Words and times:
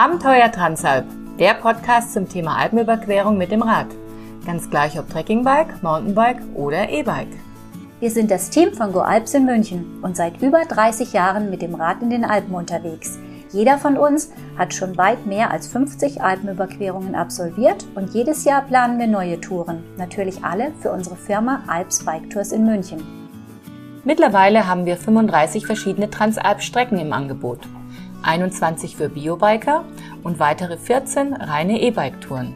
Abenteuer 0.00 0.50
Transalp, 0.50 1.04
der 1.38 1.52
Podcast 1.52 2.14
zum 2.14 2.26
Thema 2.26 2.56
Alpenüberquerung 2.56 3.36
mit 3.36 3.52
dem 3.52 3.60
Rad. 3.60 3.88
Ganz 4.46 4.70
gleich 4.70 4.98
ob 4.98 5.10
Trekkingbike, 5.10 5.74
Mountainbike 5.82 6.40
oder 6.54 6.88
E-Bike. 6.88 7.36
Wir 8.00 8.10
sind 8.10 8.30
das 8.30 8.48
Team 8.48 8.72
von 8.72 8.92
Go 8.92 9.00
Alps 9.00 9.34
in 9.34 9.44
München 9.44 9.98
und 10.00 10.16
seit 10.16 10.40
über 10.40 10.64
30 10.64 11.12
Jahren 11.12 11.50
mit 11.50 11.60
dem 11.60 11.74
Rad 11.74 12.00
in 12.00 12.08
den 12.08 12.24
Alpen 12.24 12.54
unterwegs. 12.54 13.18
Jeder 13.52 13.76
von 13.76 13.98
uns 13.98 14.32
hat 14.56 14.72
schon 14.72 14.96
weit 14.96 15.26
mehr 15.26 15.50
als 15.50 15.66
50 15.66 16.22
Alpenüberquerungen 16.22 17.14
absolviert 17.14 17.84
und 17.94 18.14
jedes 18.14 18.44
Jahr 18.44 18.62
planen 18.62 18.98
wir 18.98 19.06
neue 19.06 19.38
Touren. 19.38 19.84
Natürlich 19.98 20.42
alle 20.42 20.72
für 20.80 20.92
unsere 20.92 21.16
Firma 21.16 21.62
Alps 21.66 22.06
Bike 22.06 22.30
Tours 22.30 22.52
in 22.52 22.64
München. 22.64 23.02
Mittlerweile 24.04 24.66
haben 24.66 24.86
wir 24.86 24.96
35 24.96 25.66
verschiedene 25.66 26.08
Transalp-Strecken 26.08 26.98
im 26.98 27.12
Angebot. 27.12 27.68
21 28.22 28.96
für 28.96 29.08
Biobiker 29.08 29.84
und 30.22 30.38
weitere 30.38 30.76
14 30.76 31.34
reine 31.34 31.80
E-Bike-Touren. 31.80 32.54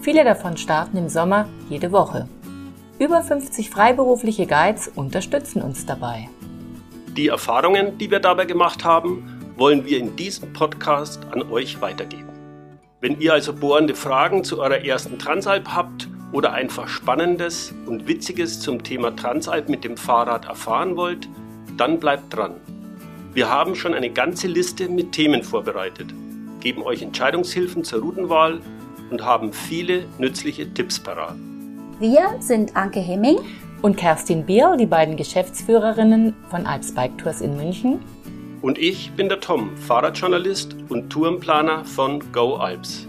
Viele 0.00 0.24
davon 0.24 0.56
starten 0.56 0.96
im 0.96 1.08
Sommer 1.08 1.48
jede 1.68 1.92
Woche. 1.92 2.28
Über 2.98 3.22
50 3.22 3.70
freiberufliche 3.70 4.46
Guides 4.46 4.88
unterstützen 4.88 5.62
uns 5.62 5.84
dabei. 5.84 6.28
Die 7.16 7.28
Erfahrungen, 7.28 7.98
die 7.98 8.10
wir 8.10 8.20
dabei 8.20 8.44
gemacht 8.44 8.84
haben, 8.84 9.54
wollen 9.56 9.84
wir 9.84 9.98
in 9.98 10.16
diesem 10.16 10.52
Podcast 10.52 11.20
an 11.32 11.42
euch 11.50 11.80
weitergeben. 11.80 12.28
Wenn 13.00 13.20
ihr 13.20 13.32
also 13.32 13.52
bohrende 13.52 13.94
Fragen 13.94 14.44
zu 14.44 14.60
eurer 14.60 14.84
ersten 14.84 15.18
Transalp 15.18 15.68
habt 15.68 16.08
oder 16.32 16.52
einfach 16.52 16.88
Spannendes 16.88 17.74
und 17.86 18.08
Witziges 18.08 18.60
zum 18.60 18.82
Thema 18.82 19.14
Transalp 19.14 19.68
mit 19.68 19.84
dem 19.84 19.96
Fahrrad 19.96 20.46
erfahren 20.46 20.96
wollt, 20.96 21.28
dann 21.76 22.00
bleibt 22.00 22.34
dran. 22.34 22.54
Wir 23.36 23.50
haben 23.50 23.74
schon 23.74 23.92
eine 23.92 24.08
ganze 24.08 24.46
Liste 24.46 24.88
mit 24.88 25.12
Themen 25.12 25.42
vorbereitet, 25.42 26.06
geben 26.60 26.82
euch 26.82 27.02
Entscheidungshilfen 27.02 27.84
zur 27.84 28.00
Routenwahl 28.00 28.62
und 29.10 29.22
haben 29.22 29.52
viele 29.52 30.06
nützliche 30.16 30.72
Tipps 30.72 30.98
parat. 30.98 31.36
Wir 32.00 32.34
sind 32.38 32.74
Anke 32.74 33.00
Hemming 33.00 33.36
und 33.82 33.98
Kerstin 33.98 34.46
Bierl, 34.46 34.78
die 34.78 34.86
beiden 34.86 35.18
Geschäftsführerinnen 35.18 36.34
von 36.48 36.64
Alps 36.64 36.94
Bike 36.94 37.18
Tours 37.18 37.42
in 37.42 37.58
München. 37.58 37.98
Und 38.62 38.78
ich 38.78 39.12
bin 39.12 39.28
der 39.28 39.40
Tom, 39.40 39.76
Fahrradjournalist 39.76 40.74
und 40.88 41.10
Tourenplaner 41.10 41.84
von 41.84 42.22
Go 42.32 42.54
Alps. 42.54 43.06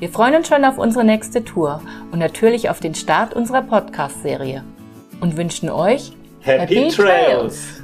Wir 0.00 0.08
freuen 0.08 0.34
uns 0.34 0.48
schon 0.48 0.64
auf 0.64 0.76
unsere 0.76 1.04
nächste 1.04 1.44
Tour 1.44 1.80
und 2.10 2.18
natürlich 2.18 2.68
auf 2.68 2.80
den 2.80 2.96
Start 2.96 3.32
unserer 3.32 3.62
Podcast-Serie 3.62 4.64
und 5.20 5.36
wünschen 5.36 5.70
euch 5.70 6.10
Happy, 6.40 6.74
Happy 6.74 6.88
Trails. 6.88 6.96
Trails. 6.96 7.81